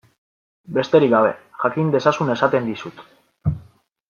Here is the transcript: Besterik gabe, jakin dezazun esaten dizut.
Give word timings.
Besterik 0.77 1.11
gabe, 1.13 1.29
jakin 1.65 1.93
dezazun 1.97 2.33
esaten 2.37 2.71
dizut. 2.71 3.05